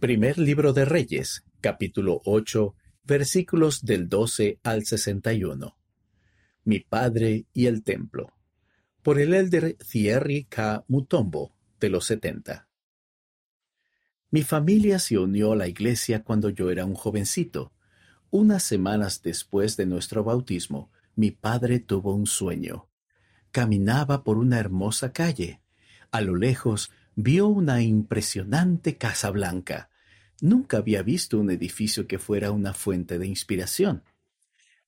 [0.00, 5.76] Primer libro de Reyes, capítulo 8, versículos del 12 al 61.
[6.62, 8.32] Mi padre y el templo.
[9.02, 10.84] Por el elder Thierry K.
[10.86, 12.68] Mutombo, de los 70.
[14.30, 17.72] Mi familia se unió a la iglesia cuando yo era un jovencito.
[18.30, 22.88] Unas semanas después de nuestro bautismo, mi padre tuvo un sueño.
[23.50, 25.60] Caminaba por una hermosa calle.
[26.12, 29.90] A lo lejos vio una impresionante casa blanca.
[30.40, 34.04] Nunca había visto un edificio que fuera una fuente de inspiración.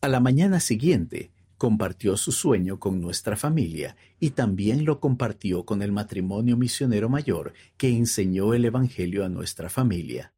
[0.00, 5.82] A la mañana siguiente, compartió su sueño con nuestra familia y también lo compartió con
[5.82, 10.32] el matrimonio misionero mayor que enseñó el Evangelio a nuestra familia.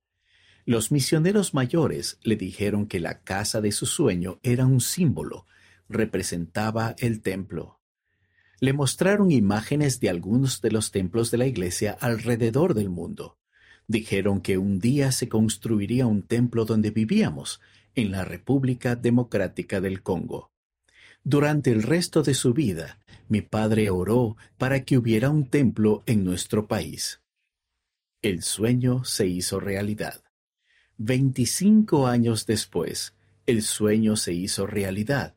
[0.65, 5.45] Los misioneros mayores le dijeron que la casa de su sueño era un símbolo,
[5.91, 7.84] representaba el templo.
[8.65, 13.37] Le mostraron imágenes de algunos de los templos de la iglesia alrededor del mundo.
[13.89, 17.61] Dijeron que un día se construiría un templo donde vivíamos,
[17.95, 20.51] en la República Democrática del Congo.
[21.23, 22.99] Durante el resto de su vida,
[23.29, 27.21] mi padre oró para que hubiera un templo en nuestro país.
[28.23, 30.23] El sueño se hizo realidad.
[30.97, 35.37] Veinticinco años después, el sueño se hizo realidad.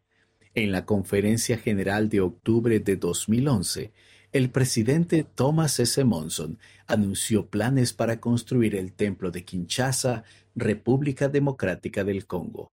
[0.57, 3.91] En la Conferencia General de octubre de 2011,
[4.31, 6.03] el presidente Thomas S.
[6.03, 10.23] Monson anunció planes para construir el templo de Kinshasa,
[10.55, 12.71] República Democrática del Congo.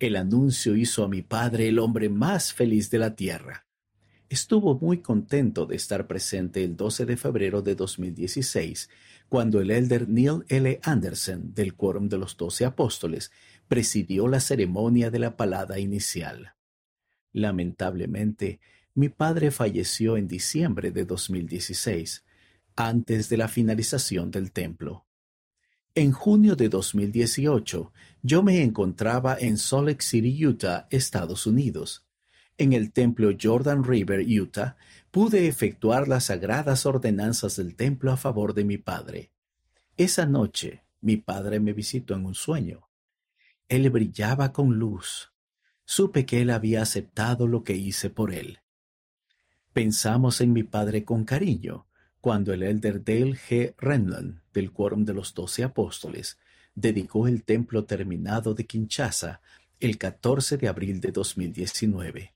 [0.00, 3.68] El anuncio hizo a mi padre el hombre más feliz de la tierra.
[4.28, 8.90] Estuvo muy contento de estar presente el 12 de febrero de 2016,
[9.28, 10.80] cuando el elder Neil L.
[10.82, 13.30] Anderson, del Quórum de los Doce Apóstoles,
[13.68, 16.54] presidió la ceremonia de la palada inicial.
[17.32, 18.60] Lamentablemente,
[18.94, 22.24] mi padre falleció en diciembre de 2016,
[22.76, 25.06] antes de la finalización del templo.
[25.94, 32.06] En junio de 2018, yo me encontraba en Salt Lake City, Utah, Estados Unidos.
[32.56, 34.76] En el templo Jordan River, Utah,
[35.10, 39.30] pude efectuar las sagradas ordenanzas del templo a favor de mi padre.
[39.96, 42.88] Esa noche, mi padre me visitó en un sueño.
[43.68, 45.31] Él brillaba con luz.
[45.84, 48.60] Supe que él había aceptado lo que hice por él.
[49.72, 51.86] Pensamos en mi padre con cariño
[52.22, 53.74] cuando el elder Dale G.
[53.76, 56.38] Renlan, del Quórum de los Doce Apóstoles,
[56.72, 59.40] dedicó el templo terminado de Kinshasa
[59.80, 62.34] el 14 de abril de 2019.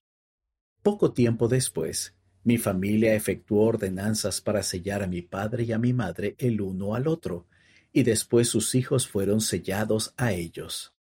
[0.83, 5.93] Poco tiempo después, mi familia efectuó ordenanzas para sellar a mi padre y a mi
[5.93, 7.47] madre el uno al otro,
[7.93, 10.96] y después sus hijos fueron sellados a ellos.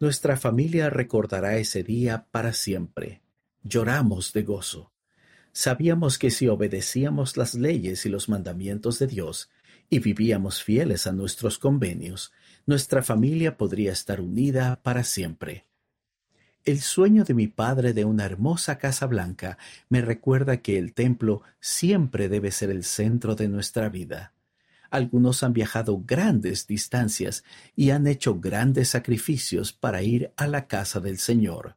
[0.00, 3.20] Nuestra familia recordará ese día para siempre.
[3.62, 4.94] Lloramos de gozo.
[5.52, 9.50] Sabíamos que si obedecíamos las leyes y los mandamientos de Dios
[9.90, 12.32] y vivíamos fieles a nuestros convenios,
[12.64, 15.66] nuestra familia podría estar unida para siempre.
[16.64, 19.58] El sueño de mi padre de una hermosa casa blanca
[19.90, 24.32] me recuerda que el templo siempre debe ser el centro de nuestra vida.
[24.90, 27.44] Algunos han viajado grandes distancias
[27.76, 31.76] y han hecho grandes sacrificios para ir a la casa del Señor.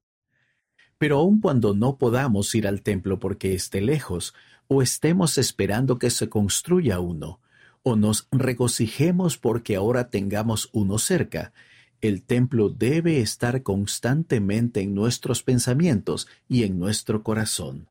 [0.98, 4.34] Pero aun cuando no podamos ir al templo porque esté lejos,
[4.68, 7.40] o estemos esperando que se construya uno,
[7.84, 11.54] o nos regocijemos porque ahora tengamos uno cerca,
[12.02, 17.90] el templo debe estar constantemente en nuestros pensamientos y en nuestro corazón.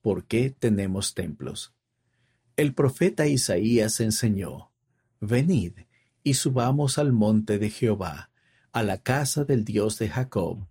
[0.00, 1.74] ¿Por qué tenemos templos?
[2.60, 4.70] El profeta Isaías enseñó,
[5.18, 5.72] Venid
[6.22, 8.28] y subamos al monte de Jehová,
[8.70, 10.66] a la casa del Dios de Jacob,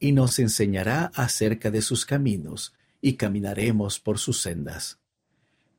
[0.00, 4.98] y nos enseñará acerca de sus caminos, y caminaremos por sus sendas.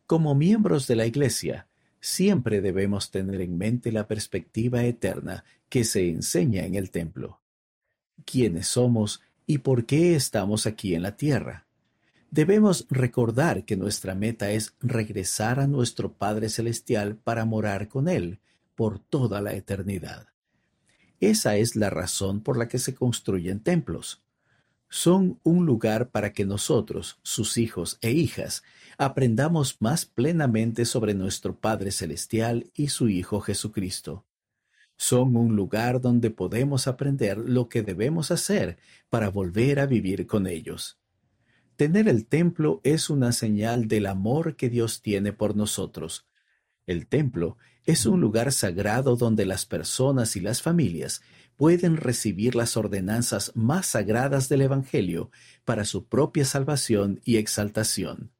[0.05, 1.67] Como miembros de la Iglesia,
[1.99, 7.41] siempre debemos tener en mente la perspectiva eterna que se enseña en el templo.
[8.23, 11.67] ¿Quiénes somos y por qué estamos aquí en la tierra?
[12.31, 18.39] Debemos recordar que nuestra meta es regresar a nuestro Padre Celestial para morar con Él
[18.75, 20.27] por toda la eternidad.
[21.19, 24.21] Esa es la razón por la que se construyen templos.
[24.89, 28.63] Son un lugar para que nosotros, sus hijos e hijas,
[28.97, 34.25] aprendamos más plenamente sobre nuestro Padre Celestial y su Hijo Jesucristo.
[34.97, 38.77] Son un lugar donde podemos aprender lo que debemos hacer
[39.09, 40.98] para volver a vivir con ellos.
[41.79, 46.27] Tener el templo es una señal del amor que Dios tiene por nosotros.
[46.85, 51.21] El templo es un lugar sagrado donde las personas y las familias
[51.55, 55.31] pueden recibir las ordenanzas más sagradas del Evangelio
[55.63, 58.33] para su propia salvación y exaltación.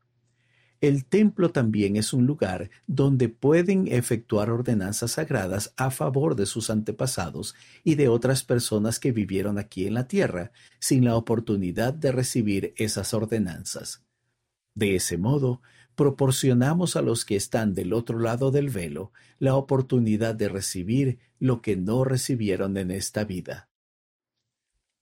[0.82, 6.70] El templo también es un lugar donde pueden efectuar ordenanzas sagradas a favor de sus
[6.70, 12.14] antepasados y de otras personas que vivieron aquí en la tierra, sin la oportunidad de
[12.14, 14.04] recibir esas ordenanzas.
[14.74, 15.62] De ese modo,
[15.96, 21.62] proporcionamos a los que están del otro lado del velo la oportunidad de recibir lo
[21.62, 23.68] que no recibieron en esta vida.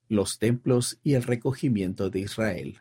[0.08, 2.80] Los templos y el recogimiento de Israel.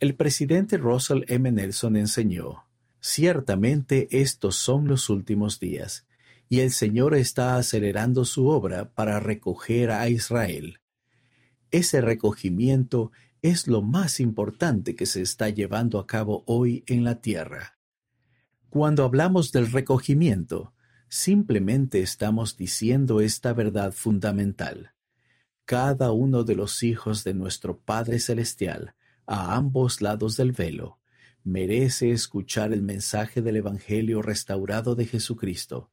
[0.00, 1.52] El presidente Russell M.
[1.52, 2.64] Nelson enseñó,
[3.00, 6.06] Ciertamente estos son los últimos días,
[6.48, 10.80] y el Señor está acelerando su obra para recoger a Israel.
[11.70, 17.20] Ese recogimiento es lo más importante que se está llevando a cabo hoy en la
[17.20, 17.78] tierra.
[18.70, 20.72] Cuando hablamos del recogimiento,
[21.08, 24.92] simplemente estamos diciendo esta verdad fundamental.
[25.64, 28.94] Cada uno de los hijos de nuestro Padre Celestial,
[29.26, 30.98] a ambos lados del velo,
[31.44, 35.90] merece escuchar el mensaje del Evangelio restaurado de Jesucristo.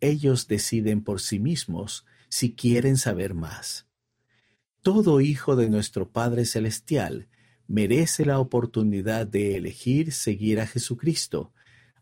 [0.00, 3.86] Ellos deciden por sí mismos si quieren saber más.
[4.82, 7.28] Todo hijo de nuestro Padre Celestial
[7.66, 11.52] merece la oportunidad de elegir seguir a Jesucristo,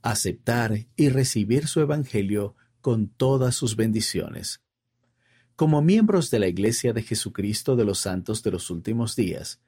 [0.00, 4.62] aceptar y recibir su Evangelio con todas sus bendiciones.
[5.56, 9.60] Como miembros de la Iglesia de Jesucristo de los Santos de los Últimos Días,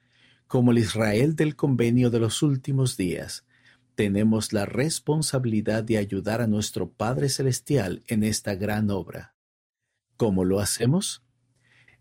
[0.51, 3.47] como el Israel del convenio de los últimos días,
[3.95, 9.37] tenemos la responsabilidad de ayudar a nuestro Padre Celestial en esta gran obra.
[10.17, 11.23] ¿Cómo lo hacemos?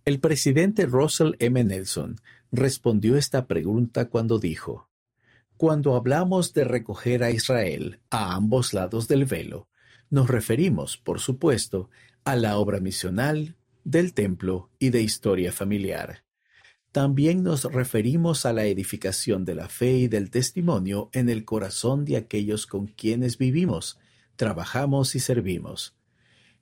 [0.04, 1.64] El presidente Russell M.
[1.64, 2.16] Nelson
[2.52, 4.90] respondió esta pregunta cuando dijo,
[5.56, 9.70] Cuando hablamos de recoger a Israel a ambos lados del velo,
[10.10, 11.92] nos referimos, por supuesto,
[12.24, 16.24] a la obra misional, del templo y de historia familiar.
[16.92, 22.04] También nos referimos a la edificación de la fe y del testimonio en el corazón
[22.04, 24.00] de aquellos con quienes vivimos,
[24.36, 25.96] trabajamos y servimos.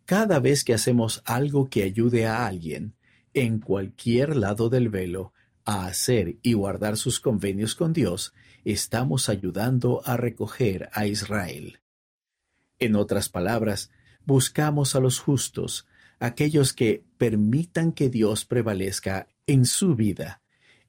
[0.06, 2.96] Cada vez que hacemos algo que ayude a alguien,
[3.34, 5.32] en cualquier lado del velo
[5.64, 8.34] a hacer y guardar sus convenios con Dios,
[8.66, 11.80] estamos ayudando a recoger a Israel.
[12.80, 13.92] En otras palabras,
[14.26, 15.88] buscamos a los justos,
[16.20, 20.42] aquellos que permitan que Dios prevalezca en su vida,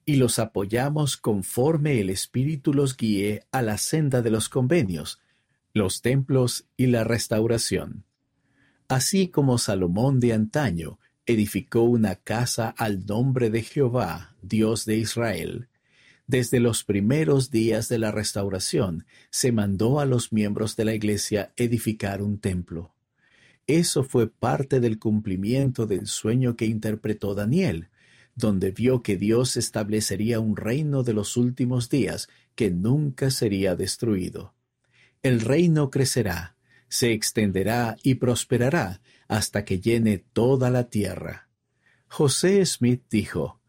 [0.05, 5.19] y los apoyamos conforme el Espíritu los guíe a la senda de los convenios,
[5.73, 8.05] los templos y la restauración.
[8.87, 15.67] Así como Salomón de antaño edificó una casa al nombre de Jehová, Dios de Israel.
[16.25, 21.53] Desde los primeros días de la restauración se mandó a los miembros de la iglesia
[21.55, 22.93] edificar un templo.
[23.67, 27.89] Eso fue parte del cumplimiento del sueño que interpretó Daniel,
[28.39, 34.55] donde vio que Dios establecería un reino de los últimos días que nunca sería destruido.
[35.21, 36.55] El reino crecerá,
[36.87, 41.49] se extenderá y prosperará hasta que llene toda la tierra.
[42.07, 43.59] José Smith dijo,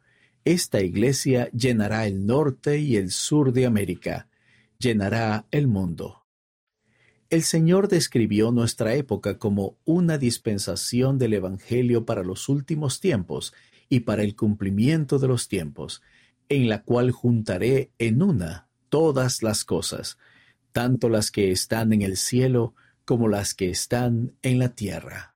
[0.44, 4.28] Esta iglesia llenará el norte y el sur de América,
[4.78, 6.24] llenará el mundo.
[7.28, 13.52] El Señor describió nuestra época como una dispensación del Evangelio para los últimos tiempos
[13.90, 16.00] y para el cumplimiento de los tiempos,
[16.48, 20.16] en la cual juntaré en una todas las cosas,
[20.72, 25.34] tanto las que están en el cielo como las que están en la tierra.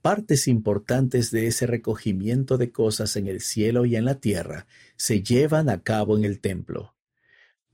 [0.00, 4.66] Partes importantes de ese recogimiento de cosas en el cielo y en la tierra
[4.96, 6.94] se llevan a cabo en el templo.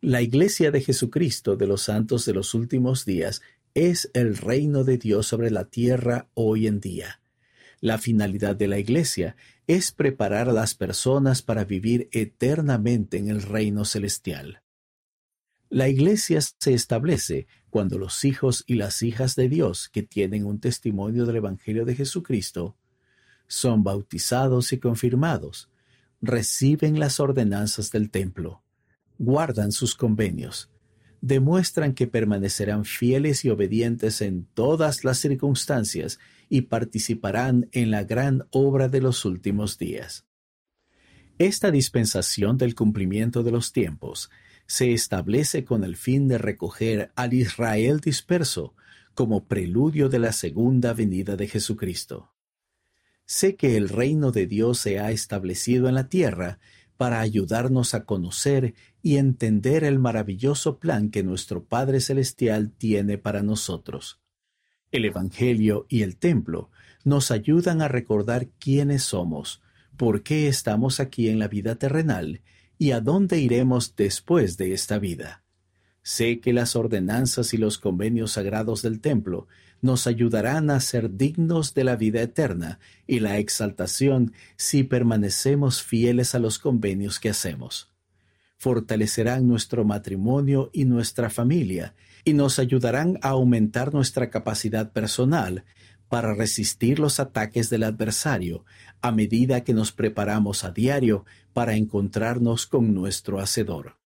[0.01, 3.43] La Iglesia de Jesucristo de los santos de los últimos días
[3.75, 7.20] es el reino de Dios sobre la tierra hoy en día.
[7.81, 13.43] La finalidad de la Iglesia es preparar a las personas para vivir eternamente en el
[13.43, 14.63] reino celestial.
[15.71, 20.61] La Iglesia se establece cuando los hijos y las hijas de Dios que tienen un
[20.61, 22.77] testimonio del Evangelio de Jesucristo
[23.47, 25.71] son bautizados y confirmados,
[26.21, 28.63] reciben las ordenanzas del templo,
[29.19, 30.71] guardan sus convenios,
[31.21, 36.19] demuestran que permanecerán fieles y obedientes en todas las circunstancias
[36.51, 40.27] y participarán en la gran obra de los últimos días.
[41.39, 44.29] Esta dispensación del cumplimiento de los tiempos
[44.67, 48.75] se establece con el fin de recoger al Israel disperso
[49.15, 52.35] como preludio de la segunda venida de Jesucristo.
[53.25, 56.59] Sé que el reino de Dios se ha establecido en la tierra
[56.97, 63.43] para ayudarnos a conocer y entender el maravilloso plan que nuestro Padre Celestial tiene para
[63.43, 64.21] nosotros.
[64.93, 66.71] El Evangelio y el templo
[67.05, 69.63] nos ayudan a recordar quiénes somos,
[69.97, 72.41] por qué estamos aquí en la vida terrenal
[72.77, 75.45] y a dónde iremos después de esta vida.
[76.03, 79.47] Sé que las ordenanzas y los convenios sagrados del templo
[79.81, 86.35] nos ayudarán a ser dignos de la vida eterna y la exaltación si permanecemos fieles
[86.35, 87.91] a los convenios que hacemos.
[88.61, 95.65] Fortalecerán nuestro matrimonio y nuestra familia y nos ayudarán a aumentar nuestra capacidad personal
[96.11, 98.67] para resistir los ataques del adversario
[99.01, 101.25] a medida que nos preparamos a diario
[101.55, 104.00] para encontrarnos con nuestro Hacedor.